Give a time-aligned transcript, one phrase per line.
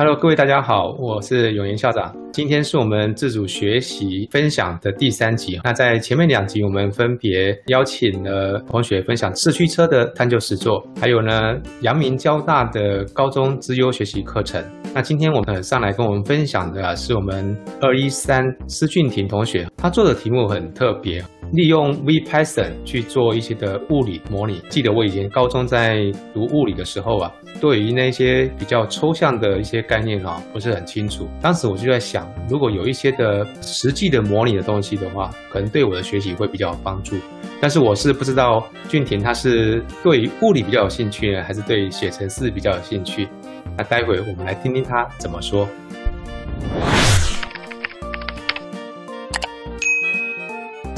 [0.00, 2.10] Hello，各位大家好，我是永言校长。
[2.32, 5.60] 今天是我们自主学习分享的第三集。
[5.62, 14.64] 那在前面两集，我们分别邀请了同学分享四驱车的探究实作，还有呢阳明交大的高中资优学习课程。
[14.94, 21.22] 那今天我们上来跟我们分享的是我们二一三施俊廷同学，他做的题目很特别。
[21.52, 24.62] 利用 V Python 去做一些的物理模拟。
[24.68, 25.98] 记得我以前高中在
[26.32, 27.28] 读物理的时候啊，
[27.60, 31.28] 对于那些比较抽象的一些概念啊，不是很清楚。
[31.40, 37.16] 当时我就在想，如果有一些的实际的模拟的东西的话，可能对我的学习会比较有帮助。
[37.60, 43.28] 但是我是不知道俊廷他是对物理比较有兴趣呢，还是对写程式比较有兴趣？
[43.76, 45.66] 那待会我们来听听他怎么说。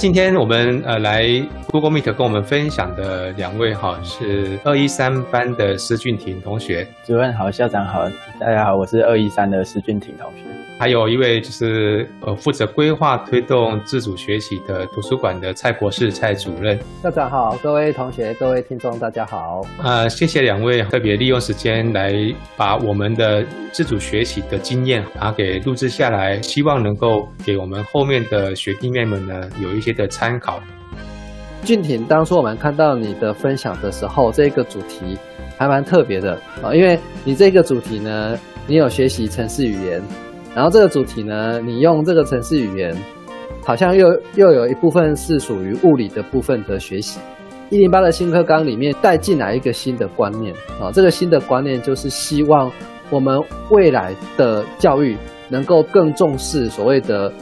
[0.02, 1.22] 今天我们呃来
[1.68, 10.42] Google Meet 跟我们分享的两位哈是二一三班的施俊廷同学，主任好，校长好，大家好，我是二一三的施俊廷同学。
[10.76, 16.76] 还有一位就是呃负责规划推动自主学习的图书馆的蔡博士蔡主任。
[17.00, 19.60] 校长好，各位同学、各位听众大家好。
[19.80, 22.12] 呃，谢谢两位特别利用时间来
[22.56, 30.60] 把我们的自主学习的经验啊给录制下来，希望能够给我们后面的学弟妹们呢有一些的参考。
[31.64, 35.16] 俊廷，当初我们看到你的分享的时候，这个主题
[35.56, 40.02] 还蛮特别的啊，因为你这个主题呢，你有学习城市语言。
[40.54, 42.94] 然后这个主题呢，你用这个城市语言，
[43.64, 47.20] 好像又又有一部分是属于物理的部分的学习。
[47.70, 52.70] 一零八的新课纲里面带进来一个新的观念啊，这个新的观念就是希望
[53.08, 53.40] 我们
[53.70, 55.16] 未来的教育
[55.48, 57.32] 能够更重视所谓的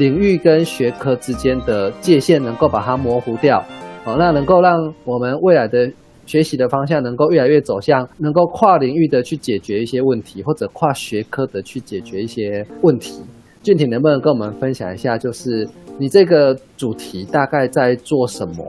[0.00, 3.62] 领域跟学科之间的界限，能够把它模糊掉，
[4.02, 5.88] 好，那能够让我们未来的。
[6.26, 13.20] 学习的方向能够越来越走向能够跨领域的去解决一些问题，或者跨学科的去解决一些问题。
[13.64, 18.64] 俊廷能不能跟我们分享一下，就是你这个主题大概在做什么？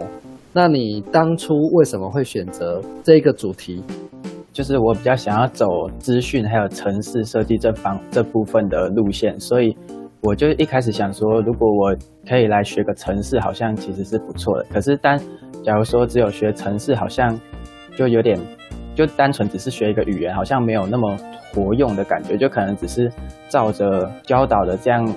[0.53, 3.83] 那你当初为什么会选择这个主题？
[4.51, 5.67] 就是我比较想要走
[5.99, 9.77] 资讯还有城市设计这方这部分的路线，所以
[10.21, 11.95] 我就一开始想说，如果我
[12.27, 14.65] 可以来学个城市，好像其实是不错的。
[14.71, 15.19] 可是当
[15.63, 17.39] 假如说只有学城市，好像
[17.95, 18.39] 就有点，
[18.93, 21.17] 就单纯只是学一个语言，好像没有那么
[21.51, 23.11] 活用的感觉，就可能只是
[23.49, 25.11] 照着教导的这样，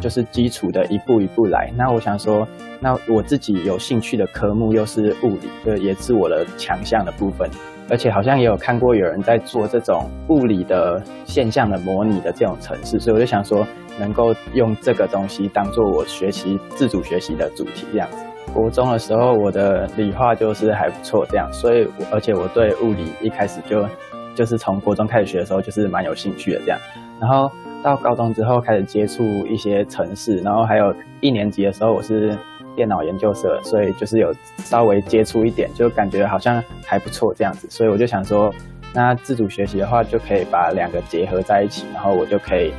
[0.00, 1.70] 就是基础的一步一步来。
[1.76, 2.48] 那我想说，
[2.80, 7.46] 那我自己有兴趣的科目又是物理，就也是我的强项的部分，
[7.88, 13.66] 而且好像也有看过有人在做这种物理的现象的模拟的这种程式，所以我就想说，
[13.98, 18.24] 能够用这个东西当做我学习自主学习的主题这样子。
[18.52, 23.86] 国中的时候，我的理化就是还不错，这样，所以而且我对物理一开始就
[24.34, 26.78] 就是从国中开始学的时候就是蛮有兴趣的这样，
[27.20, 27.50] 然后
[27.82, 32.36] 到高中之后开始接触一些城市，然后还有一年级的时候我是
[32.76, 38.52] 电脑研究社，所以就是有稍微接触一点，就感觉好像还不错这样子，所以我就想说，
[38.94, 42.72] 那自主学习的话就可以把两个结合在一起，然后我就可以，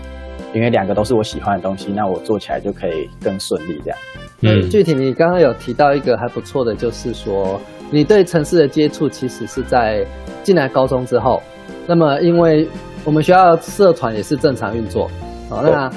[0.54, 3.98] 因为两个都是我喜欢的东西，那我做起来就可以更顺利这样。
[4.42, 7.60] 嗯，具体你刚刚有提到一个还不错的，就是说
[7.90, 10.06] 你对城市的接触其实是在
[10.44, 11.42] 进来高中之后。
[11.90, 12.68] 那么，因为
[13.06, 15.10] 我们学校社团也是正常运作，
[15.50, 15.90] 好，那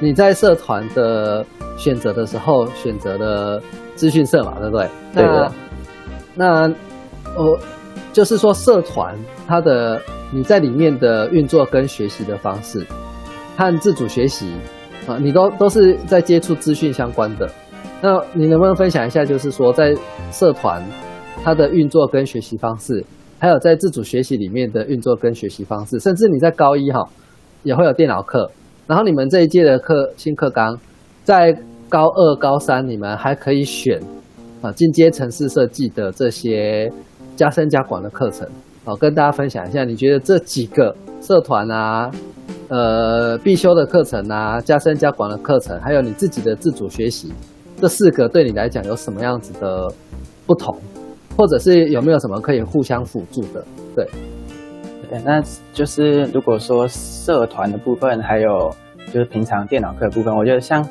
[0.00, 1.44] 你在社团的
[1.76, 3.62] 选择的时候选择了
[3.94, 4.88] 资讯社嘛，对不对？
[5.14, 5.52] 对的
[6.34, 6.68] 那
[7.36, 7.58] 我
[8.12, 9.16] 就是说社团
[9.46, 10.00] 它的
[10.32, 12.84] 你在里面的运作跟学习的方式
[13.56, 14.52] 和自主学习
[15.06, 17.48] 啊，你都都是在接触资讯相关的。
[18.02, 19.94] 那你能不能分享一下，就是说在
[20.30, 20.84] 社团
[21.42, 23.04] 它的运作跟学习方式，
[23.38, 27.00] 还有在自主学习里面的运作跟学习方式，甚至你在高一哈
[27.62, 28.50] 也会有电脑课，
[28.86, 30.78] 然后你们这一届的课新课纲，
[31.22, 31.56] 在
[31.88, 34.00] 高二、高三你们还可以选
[34.60, 36.92] 啊进阶城市设计的这些
[37.36, 38.46] 加深加广的课程，
[38.84, 42.10] 好跟大家分享一下，你觉得这几个社团啊，
[42.68, 47.32] 呃必修的课程啊，加深加广的课程，还有你自己的自主学习。
[47.80, 49.92] 这四个对你来讲有什么样子的
[50.46, 50.74] 不同，
[51.36, 53.64] 或者是有没有什么可以互相辅助的？
[53.96, 54.08] 对，
[55.04, 55.42] 对，那
[55.72, 58.74] 就是如果说社团的部分，还有
[59.12, 60.86] 就是平常电脑课的部分，我觉得像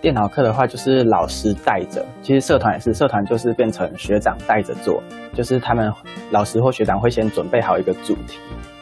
[0.00, 5.02] 电脑课的话，就是老师带着；其实社团也是，社团就是变成学长带着做，
[5.34, 5.92] 就是他们
[6.30, 8.38] 老师或学长会先准备好一个主题，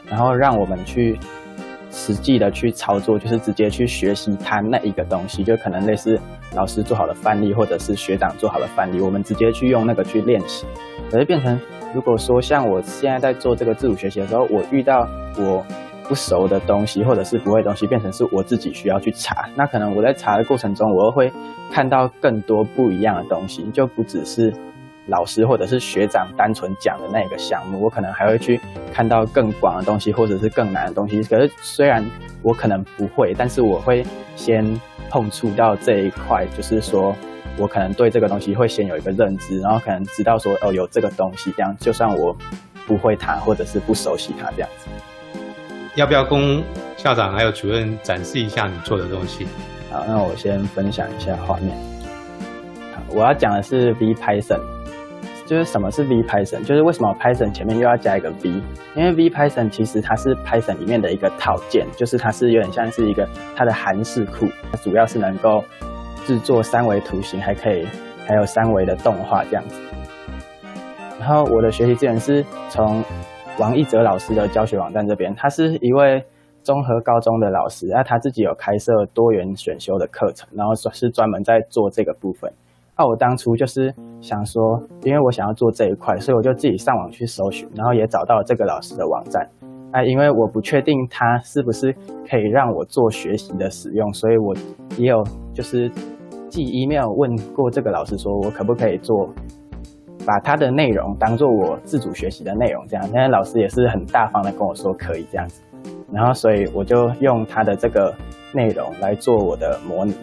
[0.06, 1.18] 然后让我们去。
[1.96, 6.18] 实际的去操作，就是直接去学习他那一个东西，就可能类似
[6.52, 10.66] 老师做好的范例，或者是学长做好的范例，我们直接去用那个去练习。
[11.08, 11.56] 可是变成，
[11.94, 15.08] 如果说像我现在在做这个自主学习的时候，我遇到
[15.38, 15.64] 我
[16.08, 19.48] 不熟的东西或者是不会东西，变成是我自己需要去查。
[19.54, 21.32] 那可能我在查的过程中，我会
[21.70, 24.52] 看到更多不一样的东西，就不只是
[25.06, 28.60] 老师或者是学长单纯讲的那个项目，我可能还会去
[28.92, 31.22] 看到更广的东西，或者是更难的东西。
[31.22, 32.04] 可是虽然
[32.42, 34.04] 我可能不会，但是我会
[34.34, 37.14] 先碰触到这一块，就是说
[37.56, 42.36] 我可能对这个东西会先有一个认知，然后可能知道说哦有这个东西，这样就算我
[42.86, 44.88] 不会它或者是不熟悉它这样子。
[45.94, 46.62] 要不要跟
[46.96, 49.46] 校长还有主任展示一下你做的东西？
[49.92, 51.70] 好，那我先分享一下画面。
[52.92, 54.58] 好，我要讲的是 V Python，
[55.46, 58.50] 就是什么是 V Python，就是为什么 Python 前面又要加一个 V？
[58.96, 65.62] 因为 V Python 其实它是 Python 里面的一个套件，就是它是有点像是一个它的函式库，它主要是能够
[66.24, 67.86] 制作三维图形，还可以
[68.26, 69.80] 还有三维的动画这样子。
[71.20, 73.02] 然后我的学习资源是从
[73.58, 76.22] 王一哲老师的教学网站这边，他是一位
[76.62, 82.52] 综合高中的老师，那他自己有开设多元选修的课程，然后是专门在做这个部分。
[82.96, 89.48] 那我当初就是想说，因为我想要做这一块，所以我就自己上网去搜寻，然后也找到了这个老师的网站。
[89.92, 91.92] 那因为我不确定他是不是
[92.28, 94.54] 可以让我做学习的使用，所以我
[94.96, 95.22] 也有
[95.52, 95.90] 就是
[96.54, 99.28] 寄 email 问过这个老师，说我可不可以做。
[100.26, 105.60] 把它的内容当做我自主学习的内容，这样，现在老师也是很大方的跟我说可以这样子，
[106.10, 108.14] 然后所以我就用他的这个
[108.54, 110.14] 内容来做我的模拟。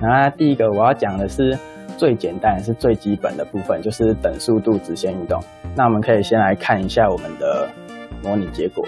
[0.00, 1.56] 然后第一个我要讲的是
[1.96, 5.40] 最简单是最基本的部分，就是等速度直线运动。
[5.76, 7.68] 那我们可以先来看一下我们的
[8.24, 8.84] 模拟结果。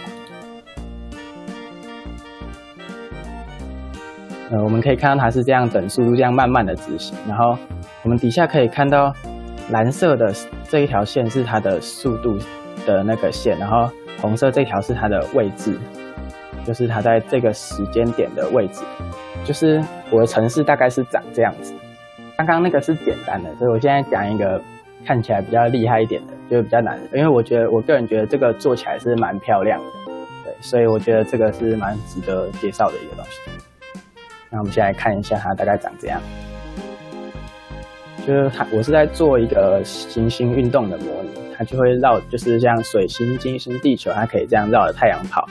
[4.54, 7.58] 呃，我们可以看到它是这样等速度这样慢慢的执行，然后
[8.04, 9.12] 我们底下可以看到。
[9.70, 10.30] 蓝色的
[10.68, 12.36] 这一条线是它的速度
[12.84, 13.90] 的那个线，然后
[14.20, 15.80] 红色这条是它的位置，
[16.66, 18.82] 就是它在这个时间点的位置。
[19.42, 21.72] 就是我的城市大概是长这样子。
[22.36, 24.60] 刚刚那个是简单的，所以我现在讲一个
[25.06, 27.16] 看起来比较厉害一点的，就是比较难的。
[27.16, 30.12] 因为我觉得我个人觉得这个做起来是蛮漂亮的，
[30.44, 33.63] 对，所以我觉得这个是蛮值得介绍的一个东西。
[34.54, 36.20] 那我们先来看一下它大概长这样。
[38.24, 45.48] 就是它，我是在做一个行星运动的模拟，它就会绕，就是像水星、金星、地球，它可以这样绕着太阳跑，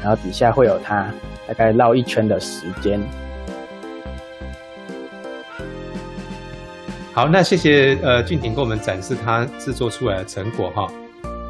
[0.00, 1.04] 然后底下会有它
[1.48, 3.02] 大概绕一圈的时间。
[7.12, 10.88] 好，那谢谢呃俊廷给我们展示他制作出来的成果哈。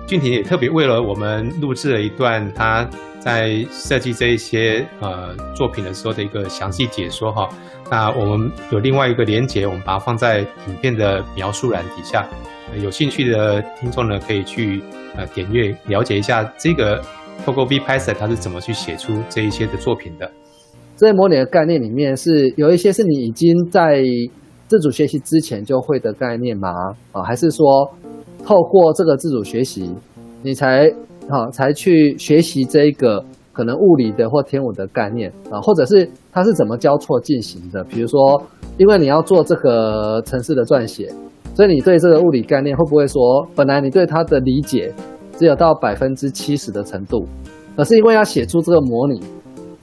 [0.07, 2.89] 俊廷也特别为了我们录制了一段他
[3.25, 7.49] 在设计这一些呃作品的时候的一个详细解说哈。
[7.91, 12.29] 那我们有另外一个连接，我们把它放在影片的描述栏底下，
[12.83, 14.83] 有兴趣的听众呢可以去
[15.17, 17.03] 呃点阅了解一下这个
[17.47, 20.31] 透过 V Python 它是怎么去写出这一些的作品的。
[20.97, 24.03] 这些模拟的概念里面是有一些是你已经在
[24.69, 26.69] 自主学习之前就会的概念吗？
[27.13, 27.67] 啊，还是说
[28.45, 29.95] 透过这个自主学习
[30.43, 30.91] 你才
[31.29, 33.25] 啊才去学习这一个？
[33.55, 37.85] 可能物理的或天文的概念啊，或者是它是怎么交错进行的？
[37.85, 38.43] 比如说，
[38.79, 41.09] 因为你要做这个城市的撰写，
[41.55, 44.93] 所以你对这个物理概念会不会说，本来你对它的理解
[45.37, 47.25] 只有到百分之七十的程度，
[47.77, 49.21] 而是因为要写出这个模拟，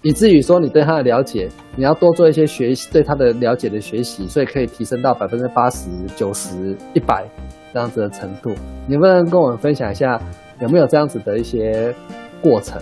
[0.01, 1.47] 以至于说你对它的了解，
[1.77, 7.25] 你要多做一些学习，对它的了解的学习，所以可以提升到百分之八十九十一百
[7.73, 8.51] 这样子的程度。
[8.89, 10.21] 能不能跟我们分享一下，
[10.61, 11.93] 有没有这样子的一些
[12.39, 12.79] 过程？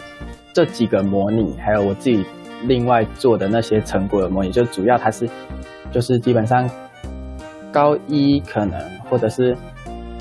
[0.51, 2.25] 这几个模拟，还有我自己
[2.63, 5.29] 另外做的那些成果的模拟，就主要它是，
[5.89, 6.69] 就是基本上
[7.71, 8.77] 高一可能，
[9.09, 9.55] 或者是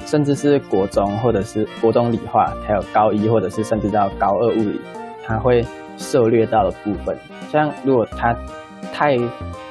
[0.06, 4.80] 甚至是国中，或者是国中理化，还有高一或者是甚至到高二物理，
[5.24, 7.16] 它会涉略到的部分。
[7.50, 8.36] 像如果它
[8.92, 9.18] 太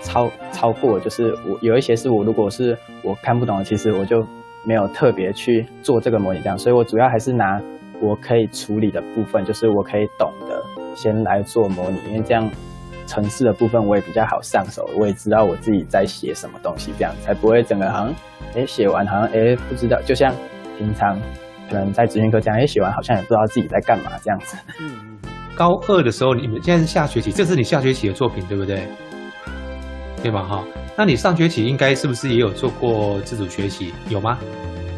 [0.01, 4.25] 超超过，就是我有一些是我如果是我看不懂，其实我就
[4.65, 7.61] 没有特别去做这个模拟这样，所以我主要还是拿。
[8.01, 10.63] 我可以处理的部分，就是我可以懂的，
[10.95, 12.49] 先来做模拟，因为这样
[13.07, 18.15] 城市的部分我也比较好上手，我也知道我自己在写什么东西，这样才不会整个好像，
[18.55, 20.33] 哎，写完好像哎不知道，就像
[20.77, 21.19] 平常
[21.69, 24.57] 可能在职训课这样，哎，写完好像也不知道自己在干嘛这样子。
[24.79, 25.17] 嗯，
[25.55, 28.83] 高二的时候，你们现在是下学期，这是你下学期的作品，对不对？
[30.21, 30.43] 对吧？
[30.43, 30.63] 哈，
[30.97, 33.93] 那你上学期应该是不是也有做过自主学习？
[34.09, 34.37] 有吗？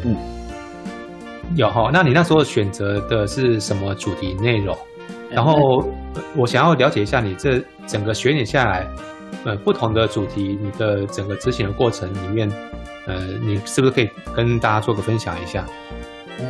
[0.04, 0.16] 嗯。
[1.56, 4.76] 有哈，那你那时候选择的是什么主题内容？
[5.30, 5.84] 然后
[6.36, 8.86] 我想要了解一下你这整个学年下来，
[9.44, 12.48] 呃，不同的主题，你的整个执行的过程里面，
[13.06, 15.64] 呃，你是不是可以跟大家做个分享一下？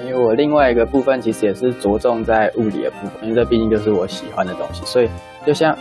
[0.05, 5.09] 因为我另外一个部分其实也是着重在物理的部分，因为这毕竟就是我喜欢的东西，所以
[5.47, 5.75] 就像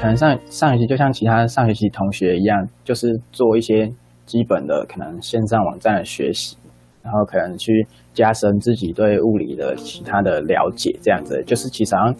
[0.00, 3.90] 可能上上学期就像其他上学期同学一样，就是做一些
[4.26, 6.56] 基本的可能线上网站的学习，
[7.02, 12.14] 然后可能去加深自己对物理的其他的了解，这样子就是其实好像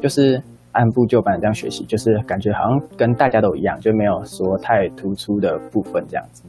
[0.00, 6.44] 就是按部就班这样学习，就是感觉好像跟大家都一样，就没有说太突出的部分这样子。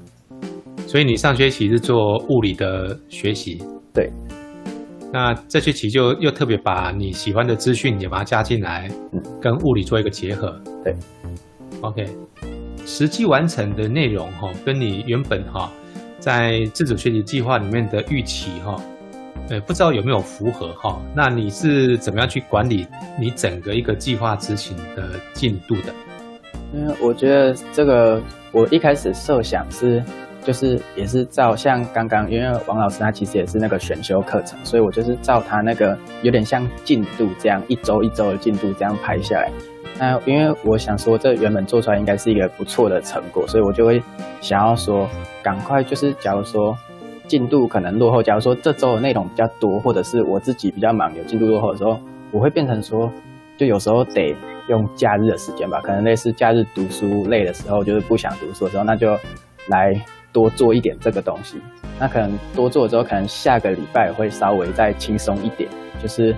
[0.88, 4.10] 所以你上学期是做物理的学习，对。
[5.12, 10.60] 那这学期就又特别把你喜欢的资讯也把它加进来，嗯，跟物理做一个结合。
[10.84, 10.96] 对。
[11.82, 12.06] OK，
[12.86, 15.72] 实际完成的内容哈，跟你原本哈
[16.24, 18.82] 在自主学习计划里面的预期哈，
[19.50, 21.02] 呃，不知道有没有符合哈？
[21.14, 22.88] 那你是怎么样去管理
[23.20, 25.94] 你整个一个计划执行的进度的？
[26.74, 28.22] 因为我觉得这个，
[28.54, 30.02] 我一开始设想是，
[30.46, 39.52] 就是也是照像刚刚，因为王老师他其实也是那个选修课程，所以我就是照他那个有点像进度这样一周一周的进度这样排下来。
[40.00, 44.02] 那因为我想说，这原本做出来应该是一个不错的成果，所以我就会
[44.42, 45.08] 想要说，
[45.42, 46.76] 赶快就是假如说
[47.28, 51.98] 进度可能落后，假如说这周的内容比较多，或者是我自己比较忙有进度落后的时候，
[52.32, 53.12] 我会变成说，
[53.58, 54.36] 就有时候得
[54.68, 59.16] 用假日的时间吧，可能类似假日读书累的时候，就是不想读书的时候，那就
[59.68, 59.94] 来
[60.32, 61.62] 多做一点这个东西。
[62.00, 65.70] 那可能多做之后，可能下个礼拜会稍微再轻松一点，
[66.02, 66.36] 就是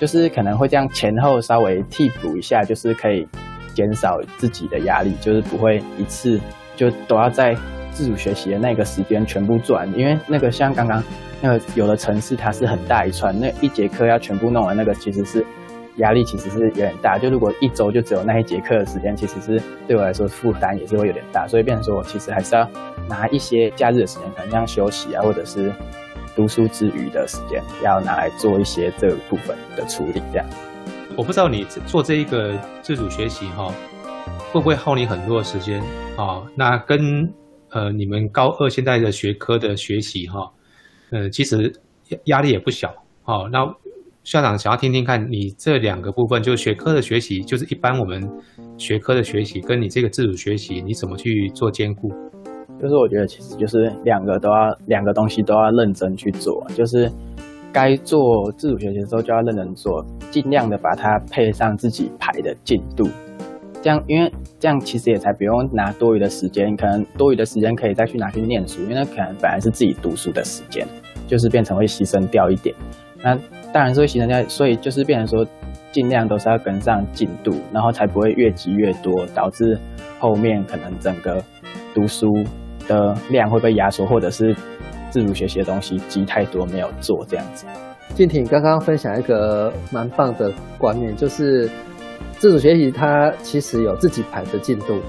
[0.00, 3.26] 就是可能会这样前后稍微替补一下，就是可以
[3.74, 6.40] 减少自己的压力，就是不会一次
[6.74, 7.56] 就都要在
[7.92, 11.02] 自主学习的那个时间全部做完，因为那个像刚刚
[11.40, 15.44] 那个有的城市它是很大一串，那一节课要全部弄完，那个其实是。
[15.96, 22.68] 压力其实是有点大，就如果一周就只有那一节课的时间，其实是对我来说负担也是会有点大，所以变成说我其实还是要
[23.08, 25.72] 拿一些假日的时间，可能像休息啊，或者是
[26.36, 30.22] 读书之余的时间，要拿来做一些这部分的处理。
[30.30, 30.46] 这样，
[31.16, 33.72] 我不知道你做这一个自主学习哈，
[34.52, 35.82] 会不会耗你很多的时间
[36.16, 36.44] 啊？
[36.54, 37.00] 那跟
[37.70, 40.52] 呃你们高二现在的学科的学习哈，
[41.10, 41.72] 呃其实
[42.26, 43.48] 压力也不小哦。
[43.50, 43.66] 那
[44.22, 48.28] 校长想要听听看你这两个部分，就是学科的学习，就是一般我们
[48.76, 52.12] 学科的学习，跟你这个自主学习，你怎么去做兼顾？
[52.80, 57.10] 就是我觉得其实就是两个都要，两个东西都要认真去做，就是
[57.72, 63.08] 该做自主学习的时候就要认真做，尽量的把它配上自己排的进度，
[63.82, 70.86] 这样因为这样其实也才不用拿多余的时间，可能多余的时间可以再去拿去念书，因为那可能本来是自己读书的时间，
[71.26, 72.74] 就是变成会牺牲掉一点，
[73.22, 73.38] 那。
[73.72, 75.46] 当然是会牺牲掉，所以就是变成说，
[75.92, 79.78] 尽量都是要跟上进度，然后才不会越积越多，导致
[80.18, 81.44] 后面可能整个
[81.92, 82.32] 读书
[82.88, 84.54] 的量会被压缩，或者是
[85.10, 87.66] 自主学习的东西积太多没有做这样子。
[88.14, 91.68] 静婷刚刚分享一个蛮棒的观念，就是
[92.38, 95.00] 自主学习它其实有自己排的进度。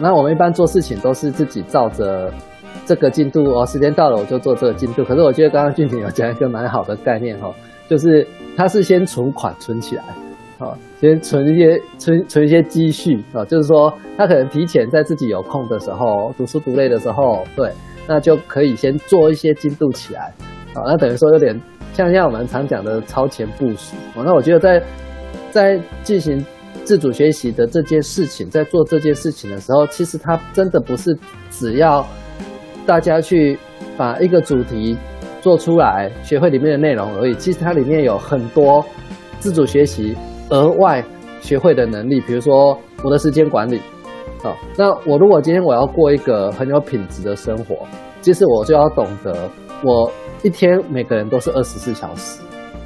[0.00, 2.32] 那我们一般做事情都是自己照着。
[2.84, 5.04] 这个进度哦，时间到了我就做这个进度。
[5.04, 7.48] 可是我觉得刚刚俊平有讲一个蛮好的概念哈，
[7.88, 10.02] 就是他是先存款存起来，
[10.62, 17.70] 啊，先存一些存存一些积蓄啊，就是说他可能提前在自己有空的时候，读书读累的时候，对，
[18.06, 20.32] 那就可以先做一些进度起来，
[20.74, 21.60] 啊，那等于说有点
[21.92, 23.96] 像像我们常讲的超前部署。
[24.16, 24.82] 那我觉得在
[25.50, 26.44] 在进行
[26.84, 31.16] 自主学习的这件事情，在做这件事情的时候，其实它真的不是
[31.50, 32.06] 只要。
[32.84, 33.56] 大家去
[33.96, 34.98] 把一个主题
[35.40, 37.34] 做出来，学会里面的内容而已。
[37.34, 38.84] 其实它里面有很多
[39.38, 40.16] 自主学习
[40.52, 41.04] 额外
[41.40, 43.80] 学会的能力，比如说我的时间管理。
[44.42, 47.86] 好，那我如果今天我要过一个很有品质的生活，
[48.20, 49.50] 其实我就要懂得，
[49.82, 52.40] 我一天每个人都是二十四小时，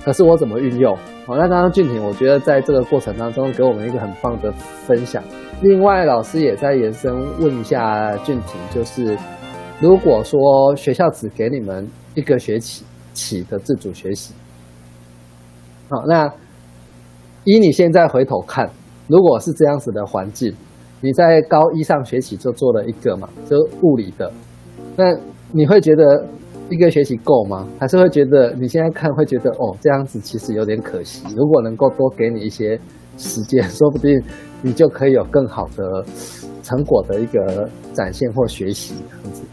[0.04, 0.96] 可是我怎么运用？
[1.26, 5.22] 好，那刚刚俊廷，我觉得在这个过程当中给我们一个很棒的分享。
[5.60, 9.18] 另外，老师也在延伸问一下俊廷，就是。
[9.78, 12.82] 如果说学校只给你们一个学期
[13.12, 14.32] 起的自主学习，
[15.90, 16.32] 好，那
[17.46, 18.68] 以你现在回头看，
[19.06, 20.52] 如果是这样子的环境，
[21.00, 24.28] 你在高一上学期就做了一个嘛，就物理的，
[24.96, 25.16] 那
[25.52, 26.26] 你会觉得
[26.70, 27.68] 一个学期够吗？
[27.78, 31.24] 还是会觉得你现在看会觉得哦，这样子其实有点可惜。
[31.36, 32.76] 如果能够多给你一些
[33.16, 34.20] 时间，说不定
[34.60, 36.04] 你就可以有更好的
[36.64, 39.44] 成果的一个展现或学习这样子。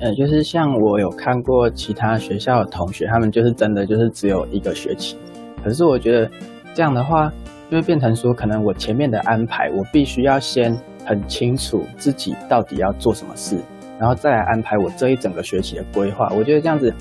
[0.00, 5.16] 呃，就是像我有看过其他学校的同学，他们就是真的就是只有一个学期。
[5.62, 6.30] 可是我觉得
[6.74, 7.30] 这样的话，
[7.70, 13.58] 就会变成说，可能我前面的安排，我必须要先很清楚自己到底要做什么事，
[13.98, 16.28] 然后再来安排我这一整个学期的规划。
[16.36, 16.92] 我觉得这样子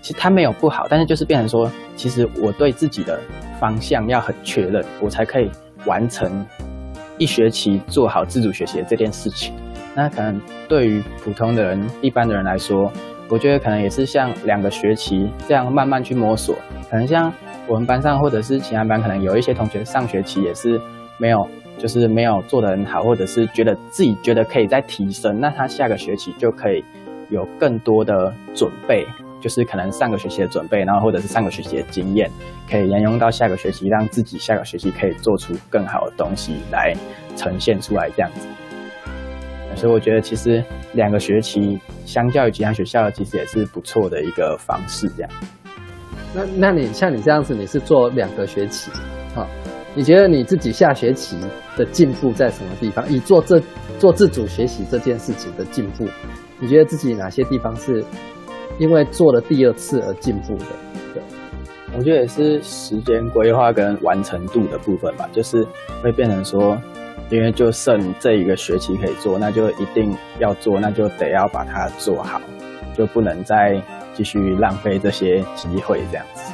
[0.00, 3.20] 其实它没有不好，但是就是变成说，其实我对自己的
[3.58, 5.50] 方向要很确认，我才可以
[5.84, 6.44] 完成
[7.18, 9.54] 一学期做好自主学习的这件事情。
[9.94, 12.90] 那可能对于普通的人、一般的人来说，
[13.28, 16.56] 我觉得可能也是像两个学期这样慢慢去摸索。
[16.90, 17.32] 可能像
[17.66, 20.80] 我们班上或者是其他班，可能有一些同学上学期也是
[21.16, 26.84] 没有，就是没有做得很好，或者是觉得自己觉得可以再提升，那他下个学期就可以
[27.30, 29.06] 有更多的准备，
[29.40, 32.30] 就是可能上个学期的准备，然后或者是上个学期的经验，
[32.70, 36.94] 可以沿用到下个学期，让自己下个学期可以做出更好的东西来
[37.34, 38.46] 呈现出来，这样子。
[39.74, 45.08] 所以我觉得其实两个学期相较于其他学校，其实也是不错的一个方式。
[45.16, 45.30] 这样，
[46.34, 48.90] 那那你像你这样子，你是做两个学期，
[49.34, 49.46] 好，
[49.94, 51.38] 你觉得你自己下学期
[51.76, 53.08] 的进步在什么地方？
[53.08, 53.62] 以做这
[53.98, 56.06] 做自主学习这件事情的进步，
[56.58, 58.04] 你觉得自己哪些地方是
[58.78, 60.66] 因为做了第二次而进步的？
[61.14, 61.22] 对，
[61.96, 65.66] 我觉得也是时间规划跟完成度的部分吧，就是
[66.02, 66.76] 会变成说。
[67.30, 72.38] 因为就剩这一个学期可以做，那就一定要做，那就得要把它做好，
[72.94, 73.82] 就不能再
[74.14, 76.52] 继续浪费这些机会这样子。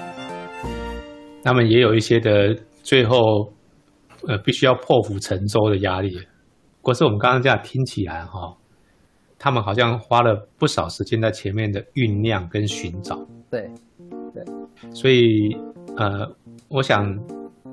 [1.45, 3.52] 那么也有一些的最后，
[4.26, 6.19] 呃，必须要破釜沉舟的压力。
[6.83, 8.57] 可是我们刚刚这样听起来哈，
[9.38, 13.17] 他们好像花了不少时间在前面的酝酿跟寻找。
[13.50, 13.71] 对，
[14.35, 14.45] 对。
[14.93, 15.57] 所以
[15.97, 16.26] 呃，
[16.69, 17.19] 我想。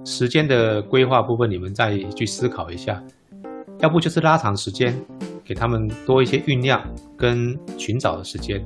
[0.06, 3.04] 时间的规划部分，你们再去思考一下，
[3.82, 4.98] 要不就是拉长时间，
[5.44, 6.82] 给他们多一些酝酿
[7.18, 8.66] 跟寻找的时间。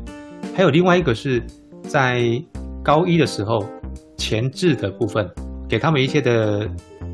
[0.55, 1.41] 还有另外一个是
[1.83, 2.21] 在
[2.83, 3.65] 高一的时候
[4.17, 5.29] 前置的部分，
[5.67, 6.69] 给他们一些的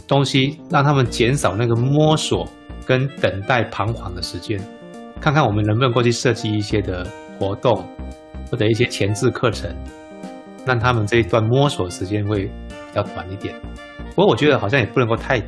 [0.07, 2.47] 东西，让他们减少那个摸索
[2.85, 4.59] 跟等待彷徨的时间，
[5.21, 7.05] 看看我们能不能过去设计一些的
[7.37, 7.85] 活动
[8.49, 9.69] 或者一些前置课程，
[10.65, 13.53] 让他们这一段摸索时间会比较短一点。
[14.15, 15.41] 不过我觉得好像也不能够太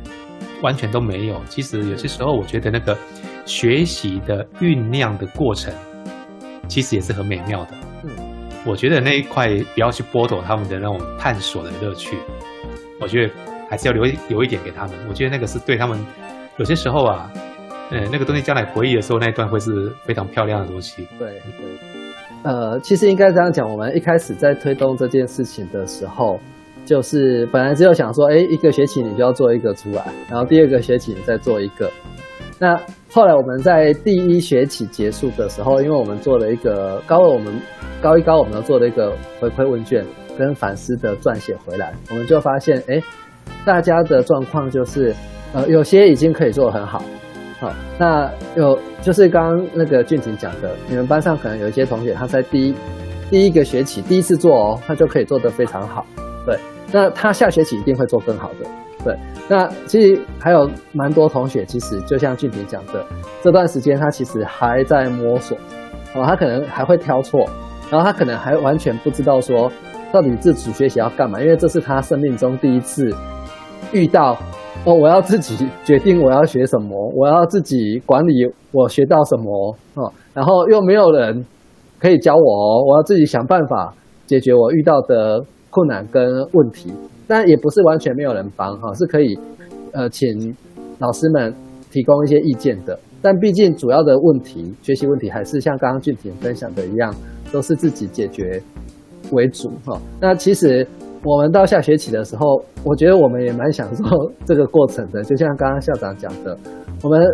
[0.62, 1.40] 完全都没有。
[1.48, 2.96] 其实有些时候，我觉得那个
[3.44, 5.74] 学习的酝酿的过程，
[6.70, 7.72] 其实也是很美妙的。
[8.04, 8.10] 嗯，
[8.64, 12.16] 我觉得那一块不要去剥夺他们的那种探索的乐趣。
[13.00, 13.34] 我觉得
[13.68, 14.94] 还是要留留一点给他们。
[15.08, 15.98] 我觉得那个是对他们
[16.56, 17.30] 有些时候啊，
[17.90, 21.06] 呃，那个东西将来回忆的时候，那一段会是非常漂亮的东西。
[21.18, 21.66] 对对。
[22.44, 26.40] 呃，其实应该这样讲，我们一开始在推动这件事情的时候。
[26.86, 31.88] 就是本来只有想说，哎，一个学期你就要做一个出来，然后第二个学期你再做一个。
[32.58, 32.74] 那
[33.12, 37.52] 后来我们在第一学期结束的时候，因为我们做了一个高二，我们
[38.00, 40.06] 高一高我们都做了一个回馈问卷
[40.38, 43.02] 跟反思的撰写回来，我们就发现，哎，
[43.64, 45.12] 大家的状况就是，
[45.52, 47.02] 呃，有些已经可以做得很好，
[47.58, 52.74] 好，那有就是刚刚那个俊廷讲的，你们班上可能有一些同学他在第一
[53.28, 56.06] 第一个学期第一次做哦，他就可以做得非常好。
[56.46, 56.56] 对，
[56.92, 58.70] 那他下学期一定会做更好的。
[59.04, 59.16] 对，
[59.48, 63.04] 那其实还有蛮多同学，其实就像俊平讲的，
[63.42, 65.56] 这段时间他其实还在摸索，
[66.14, 67.48] 哦，他可能还会挑错，
[67.90, 69.70] 然后他可能还完全不知道说
[70.12, 73.10] 到底自主学习要干嘛，因为这是他生命中第一次
[73.92, 74.36] 遇到，
[74.84, 78.32] 哦，我要自己决定我要学什么，我要自己管理
[78.72, 81.44] 我学到什么，哦，然后又没有人
[81.98, 83.94] 可以教我哦，我要自己想办法
[84.26, 85.44] 解决我遇到的。
[85.72, 86.20] 困难跟
[86.52, 86.92] 问题，
[87.30, 89.38] 但也不是完全没有人帮哈，是可以，
[89.92, 90.26] 呃，请
[90.98, 91.54] 老师们
[91.88, 92.98] 提供一些意见的。
[93.22, 97.14] 但毕竟主要的问题，学习问题还是像刚刚俊廷分享的一样，
[97.52, 98.60] 都是自己解决
[99.30, 99.96] 为主哈。
[100.20, 100.84] 那其实
[101.22, 104.02] 我们到下学期的时候，我觉得我们也蛮享受
[104.44, 105.22] 这个过程的。
[105.22, 106.58] 就像刚刚校长讲的，
[107.04, 107.24] 我们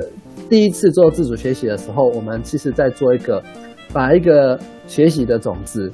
[0.50, 3.42] 第一次做自主学习的时候，我们其实在做一个
[3.94, 5.90] 把一个学习的种子。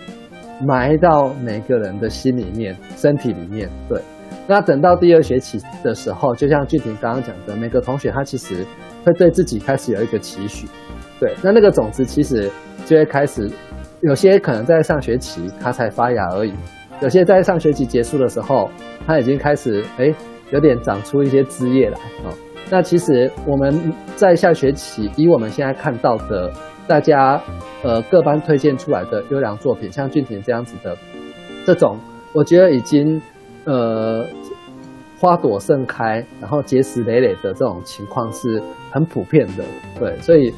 [0.64, 3.68] 埋到每个人的心里面、身体里面。
[3.88, 4.00] 对，
[4.46, 8.64] 那等到第二学期的时候，就像俊廷刚刚讲的，每个同学他其实
[9.04, 10.66] 会对自己开始有一个期许。
[11.18, 12.50] 对，那那个种子其实
[12.86, 13.50] 就会开始，
[14.00, 16.52] 有些可能在上学期它才发芽而已，
[17.00, 18.70] 有些在上学期结束的时候，
[19.06, 20.14] 它已经开始哎
[20.50, 22.34] 有点长出一些枝叶来啊。
[22.70, 26.50] 那其实我们在下学期，以我们现在看到的。
[26.86, 27.40] 大家，
[27.82, 30.96] 呃，各班推荐出来的优良作品，像俊廷这样子的，
[31.64, 31.98] 这种
[32.32, 33.20] 我觉得已经，
[33.64, 34.26] 呃，
[35.18, 39.64] 花朵盛开，然后结实累累的这种情况是很普遍的。
[39.98, 40.52] 对，所以，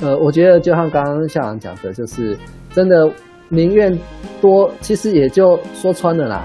[0.00, 2.36] 呃，我觉得就像刚刚校长讲的，就是
[2.72, 3.10] 真的
[3.48, 3.98] 宁愿
[4.40, 6.44] 多，其实也就说穿了啦，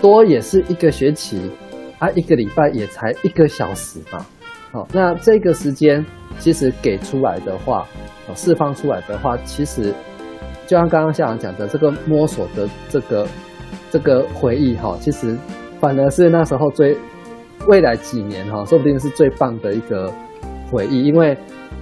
[0.00, 1.50] 多也是一个学期，
[1.98, 4.24] 啊，一个礼拜也才一个小时嘛。
[4.72, 6.04] 好，那这个时间
[6.38, 7.86] 其实给出来的话。
[8.32, 9.92] 释放出来的话，其实
[10.64, 13.26] 就像刚刚校长讲的，这个摸索的这个
[13.90, 15.36] 这个回忆哈，其实
[15.80, 16.96] 反而是那时候最
[17.66, 20.08] 未来几年哈，说不定是最棒的一个
[20.70, 21.36] 回忆，因为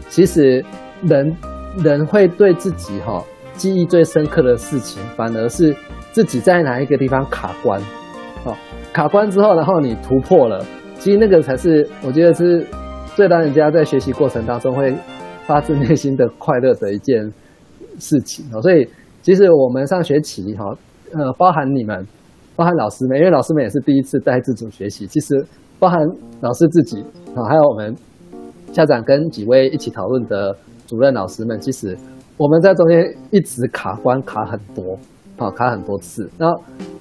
[0.09, 0.64] 其实
[1.03, 1.37] 人
[1.85, 3.22] 人会对自己哈
[3.53, 5.77] 记忆最深刻的事情，反而是
[6.12, 7.79] 自己在哪一个地方卡关，
[8.44, 8.57] 哦，
[8.90, 10.64] 卡关之后，然后你突破了，
[10.98, 12.66] 其实那个才是我觉得是
[13.16, 14.94] 最让人家在学习过程当中会
[15.46, 17.32] 发自内心的快乐的一件。
[18.00, 18.88] 事情哦，所以
[19.22, 20.64] 其实我们上学期哈，
[21.14, 22.06] 呃，包含你们，
[22.54, 25.04] 包含老师们，因为老师们也是第一次带自主学习。
[25.08, 25.44] 其实
[25.80, 25.98] 包含
[26.40, 27.02] 老师自己
[27.34, 27.92] 啊，还有我们
[28.72, 30.56] 校长跟几位一起讨论的
[30.87, 31.98] 主任老师们，其实
[32.37, 34.96] 我们在中间一直卡关卡很多，
[35.37, 36.30] 好卡很多次。
[36.38, 36.46] 那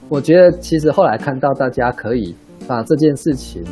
[0.10, 2.36] 我觉得其实后来看到大家可以
[2.68, 3.64] 把这件事情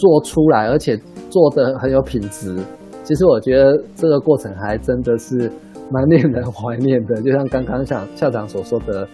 [0.00, 0.96] 做出来，而且
[1.28, 2.56] 做的很有品质，
[3.04, 5.50] 其实我觉得这个过程还真的是。
[5.92, 9.08] 蛮令人怀念的， 就像刚刚像校长所说的，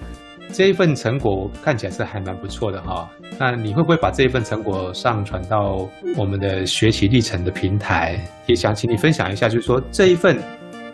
[0.53, 3.09] 这一份成果看起来是还蛮不错的哈。
[3.39, 8.21] 那你会不会把这一份成果上传到我们的学习历程的平台？
[8.45, 10.37] 也想请你分享一下，就是说这一份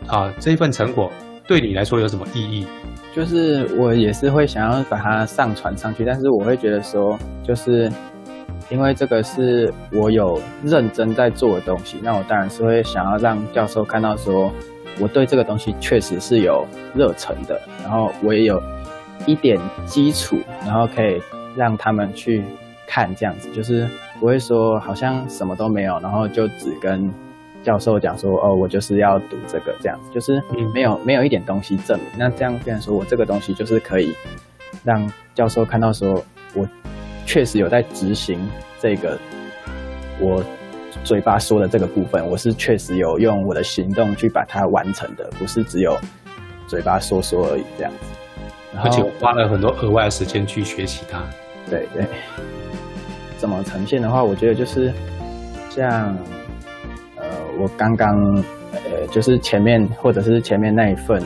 [0.07, 1.11] 啊这一份成果
[1.49, 2.65] 对你来说有什么意义？
[3.13, 7.91] 就是我也是会想要把它上传上去，但是我会觉得说，就是
[8.73, 14.51] 因为这个是我有认真在做的东西，那我当然是会想要让教授看到说。
[15.01, 18.63] 我对这个东西确实是有热忱的，然后我也有
[19.25, 21.19] 一点基础，然后可以
[21.57, 22.45] 让他们去
[22.87, 23.89] 看这样子，就是
[24.21, 27.11] 不会说好像什么都没有，然后就只跟
[27.63, 30.43] 教授讲说哦，我就是要读这个这样子，就是
[30.75, 32.07] 没有没有一点东西证明。
[32.19, 34.13] 那这样变成说我这个东西就是可以
[34.85, 36.23] 让教授看到说
[36.55, 36.69] 我
[37.33, 38.47] 确实有在执行
[38.79, 39.19] 这个
[40.21, 40.45] 我。
[41.05, 45.99] 嘴巴说的这个部分，我是确实有用我的行动去把它完成的，不是只有
[46.69, 48.79] 嘴巴说说而已这样子。
[48.85, 51.21] 而且我花了很多额外的时间去学习它。
[51.69, 52.05] 对对。
[53.37, 54.93] 怎么呈现的话，我觉得就是
[55.71, 56.17] 像
[57.17, 57.25] 呃，
[57.59, 58.15] 我刚刚
[58.73, 61.21] 呃，就是前面或者是前面那一份，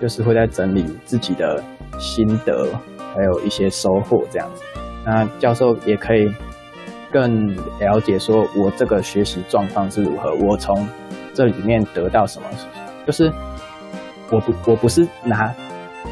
[0.00, 1.62] 就是会在整理自己的
[1.98, 2.66] 心得，
[3.14, 4.62] 还有一些收获这样子。
[5.04, 6.32] 那教授也可以。
[7.10, 10.86] 更了解说，我这个学习状况是如何，我从
[11.32, 12.46] 这里面得到什么？
[13.06, 13.32] 就是
[14.30, 15.50] 我不我不是拿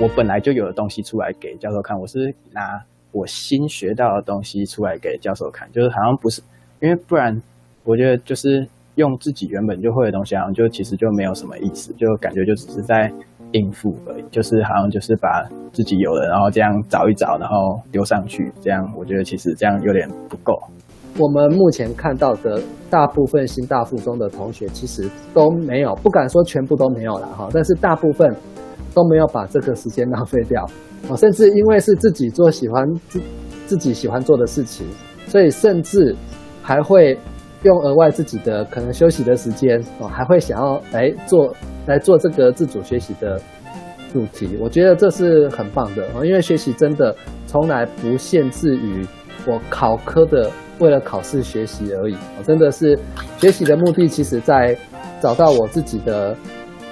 [0.00, 6.40] 我本来就有的东西出来给教授看，我是拿我新学到的东西出来给教授看，就是好像不是，
[6.80, 7.42] 因为不然
[7.84, 13.12] 我觉得就是用自己原本就会的东西，好像就其实就没有什么意思，就感觉就只是在
[13.56, 15.42] 应付而已，就是好像就是把
[15.72, 20.52] 自己有的，然后这样找一找，然后丢上去，这样我觉得其实这样有点不够。
[21.18, 28.30] 我们目前看到的大部分新大附中的同学，其实都没有，不敢说全部都没有了哈，但是大部分
[28.94, 30.62] 都没有把这个时间浪费掉
[31.08, 33.20] 啊，甚至因为是自己做喜欢自
[33.66, 34.86] 自己喜欢做的事情，
[35.26, 36.14] 所以甚至
[36.62, 37.18] 还会
[37.66, 41.54] 用额外自己的可能休息的时间哦，还会想要来做
[41.86, 43.40] 来做这个自主学习的
[44.12, 44.56] 主题。
[44.60, 47.14] 我觉得这是很棒的啊，因为学习真的
[47.46, 49.06] 从来不限制于
[49.46, 50.50] 我考科的。
[50.78, 52.98] 为了考试学习而已，我真的是
[53.38, 54.76] 学习的目的，其实在
[55.22, 56.36] 找到我自己的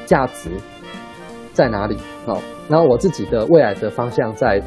[0.06, 0.48] 价值
[1.52, 4.58] 在哪里，哦，然后我自己的未来的方向在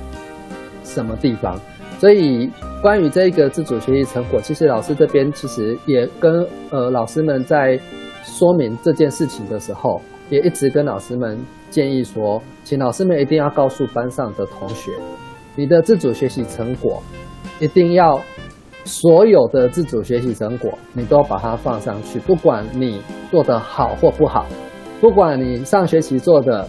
[0.84, 1.60] 什么地方。
[1.98, 2.48] 所以
[2.82, 7.80] 关于这个自主学习成果，其实老师这边其实也跟呃老师们在
[8.24, 11.38] 说明这件事情的时候，也一直跟老师们
[11.70, 14.92] 建议说，请老师们一定要告诉班上的同学，
[15.56, 17.02] 你的自主学习成果
[17.60, 18.22] 一定要。
[18.86, 24.46] 所有的自主学习成果，你都要把它放上去，不管你做的好或不好，
[25.02, 26.66] 不管你上学期做的，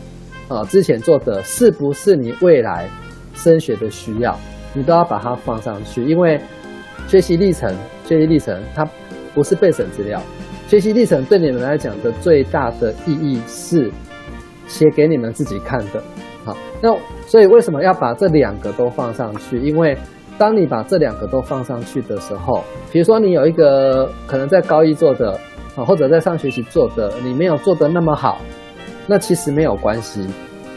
[0.49, 2.89] 呃，之前做的是不是你未来
[3.35, 4.37] 升学的需要，
[4.75, 6.05] 你都要把它放上去。
[6.05, 6.41] 因为
[7.07, 8.89] 学习历程，学习历程它
[9.35, 10.21] 不是备审资料，
[10.67, 13.91] 学习历程对你们来讲的最大的意义是
[14.67, 16.03] 写给你们自己看的。
[16.45, 19.59] 好，那所以为什么要把这两个都放上去？
[19.61, 19.97] 因为
[20.39, 25.33] 当你把这两个都放上去的时候，比如说你有一个可能在高一做的
[25.77, 28.41] 啊，或者在上学期做的，你没有做的那么好，
[29.07, 30.27] 那其实没有关系。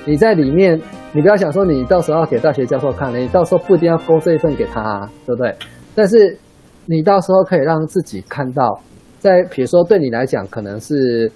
[0.03, 0.81] 你在里面，
[1.13, 5.55] 你不要想说你到时候给大学教授看了，你到时候不一定要勾这一份给他，啊对不对？
[5.93, 6.37] 但是
[6.85, 8.79] 你到时候可以让自己看到，
[9.19, 11.31] 在比如说对你来讲可能是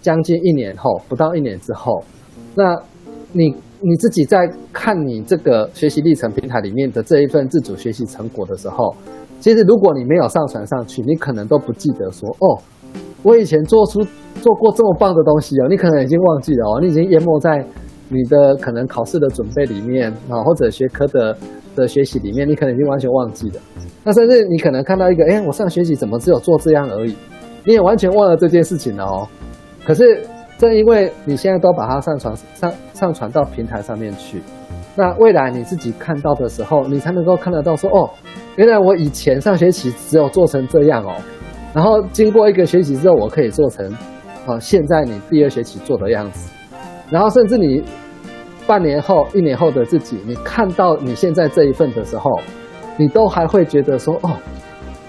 [0.00, 2.02] 将近一年后，不到一年之后，
[2.54, 2.76] 那
[3.32, 3.54] 你。
[3.84, 8.94] 你自己在看你这个学习历程平台里面的这一份自主学习成果的时候，
[9.40, 12.62] 其实如果你没有上传上去，你可能都不记得说哦，
[13.24, 14.00] 我以前做出
[14.40, 17.66] 做过这么棒的东西哦，你可能已经忘记了哦，你已经淹没在
[18.12, 21.36] 你的可能考试的准备里面啊，或者学科的
[21.74, 23.60] 的学习里面，你可能已经完全忘记了。
[24.04, 27.16] 那甚至你可能看到一个，哎，我上学期怎么只有做这样而已，
[27.64, 29.26] 你也完全忘了这件事情了哦。
[29.84, 30.20] 可是
[30.58, 34.42] 正因为你现在都把它上传上上传到平台上面去，
[34.94, 38.10] 那未来你自己看到的时候，你才能够看得到说，哦，
[38.56, 41.14] 原来我以前上学期只有做成这样哦，
[41.72, 43.90] 然后经过一个学期之后，我可以做成，
[44.46, 46.51] 啊，现在你第二学期做的样子，
[47.12, 47.84] 然后甚至你
[48.66, 52.30] 半年后、一年后的自己，你看到你现在这一份的时候。
[52.98, 54.36] 你都还会觉得说哦，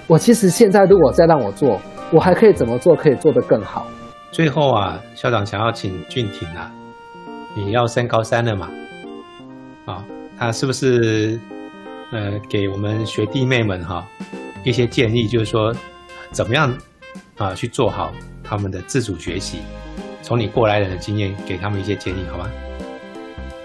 [0.08, 1.78] 我其实现在如果再让我做，
[2.14, 3.86] 我还可以怎么做可以做得更好？
[4.32, 6.72] 最后啊，校长想要请俊廷啊，
[7.54, 8.70] 你要升高三了嘛？
[9.84, 10.06] 啊，
[10.40, 11.38] 他是不是
[12.14, 14.08] 呃给我们学弟妹们哈
[14.64, 15.76] 一些建议，就是说
[16.32, 16.74] 怎么样
[17.38, 19.60] 啊去做好他们的自主学习？
[20.34, 22.50] 从你过来人的经验给他们一些建议，好吗？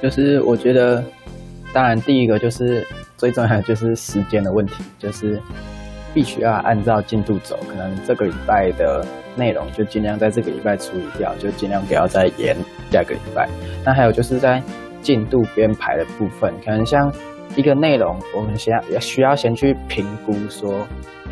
[0.02, 1.02] 就是我觉得，
[1.72, 2.86] 当然第一个就是。
[3.16, 5.42] 最重要的就是时间的问题，就是
[6.14, 7.58] 必须要按照进度走。
[7.68, 9.04] 可能这个礼拜的
[9.34, 12.54] 内容就尽量在这个礼拜处理掉，就尽量不要再延
[12.92, 13.48] 下个礼拜。
[13.84, 14.62] 那还有就是在
[15.02, 17.12] 进度编排的部分，可能像
[17.56, 20.86] 一个内容，我们先要需要先去评估，说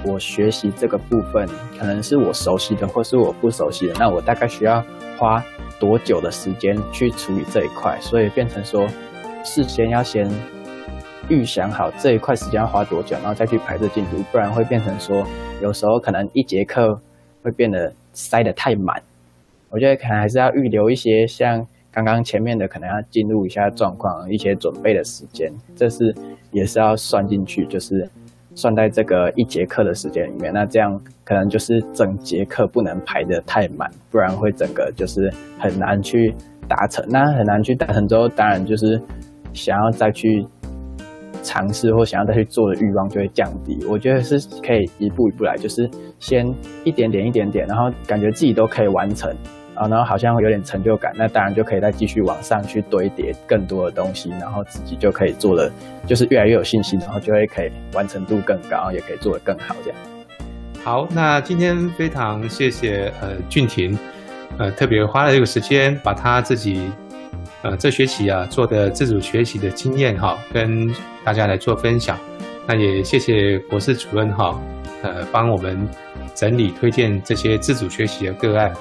[0.05, 1.49] 我学习这个部分
[1.79, 4.85] 可能是我熟悉的，或是我不熟悉的，那我大概需要
[5.19, 5.45] 花
[5.79, 7.99] 多久的时间去处理这一块？
[8.01, 8.87] 所以变成说，
[9.45, 10.31] 事先要先。
[11.29, 15.27] 预想好这一块时间要花多久，然后再去排这进度，不然会变成说，
[15.61, 17.03] 有时候可能一节课
[17.43, 19.03] 会变得塞得太满。
[19.69, 26.15] 我觉得可能还是要预留一些，像刚刚前面的，可能要进入一下状况，一些准备的时间，这是
[26.51, 28.07] 也是要算进去，就是
[28.55, 30.53] 算在这个一节课的时间里面。
[30.53, 36.35] 那这样可能就是整节课不能排得太满，不然会整个就是很难去
[36.69, 37.03] 达成。
[37.09, 39.01] 那很难去达成之后，当然就是
[39.55, 40.47] 想要再去。
[41.43, 43.79] 尝试或想要再去做的欲望就会降低。
[43.89, 46.45] 我觉得是可以一步一步来，就是先
[46.83, 49.33] 一点点一点点，然后感觉自己都可以完成
[49.77, 55.71] 啊，然后好像有点成就感，那当然就可以再继续往上去堆叠更多的东西，然后自己就可以做的
[56.07, 59.99] 就是越来越有信心，然后就会可以完成度更高，也可以做得更好这样。
[60.83, 63.97] 好，那今天非常谢谢呃俊廷，
[64.59, 66.91] 呃特别花了这个时间把他自己。
[67.63, 70.89] 呃，这学期啊做的自主学习的经验哈，跟
[71.25, 72.17] 大家来做分享。
[72.67, 74.61] 那也谢谢博士主任哈，
[75.03, 75.89] 呃，帮我们
[76.35, 78.73] 整理推荐这些自主学习的个案。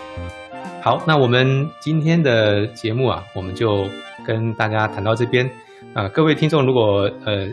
[0.85, 3.89] 好，那我们今天的节目啊，我们就
[4.23, 5.49] 跟大家谈到这边。
[5.95, 7.47] 啊，各位听众，如果呃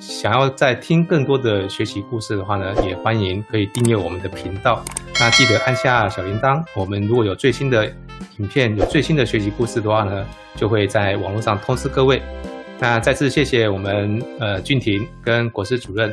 [0.00, 4.82] 想要再听更多的学习故事的话呢，也欢迎可以订阅我们的频道。
[5.20, 7.92] 那记得按下小铃铛，我们如果有最新的。
[8.38, 12.22] 影片有最新的学习故事的话呢，就会在网络上通知各位。
[12.78, 16.10] 那再次谢谢我们呃俊廷跟国师主任。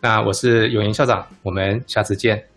[0.00, 2.49] 那我是永言校长，我们下次见。